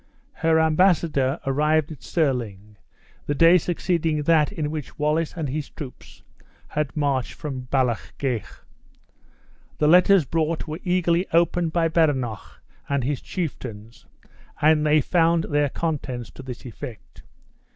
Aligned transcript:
Her 0.33 0.57
embassador 0.59 1.39
arrived 1.45 1.91
at 1.91 2.01
Stirling 2.01 2.77
the 3.27 3.35
day 3.35 3.59
succeeding 3.59 4.23
that 4.23 4.51
in 4.51 4.71
which 4.71 4.97
Wallace 4.97 5.35
and 5.37 5.47
his 5.47 5.69
troops 5.69 6.23
had 6.69 6.97
marched 6.97 7.33
from 7.33 7.67
Ballochgeich. 7.69 8.47
The 9.77 9.87
letters 9.87 10.25
brought 10.25 10.67
were 10.67 10.79
eagerly 10.83 11.27
opened 11.31 11.71
by 11.73 11.87
Badenoch 11.87 12.63
and 12.89 13.03
his 13.03 13.21
chieftains, 13.21 14.07
and 14.59 14.83
they 14.87 15.01
found 15.01 15.43
their 15.43 15.69
contents 15.69 16.31
to 16.31 16.41
this 16.41 16.65
effect. 16.65 17.21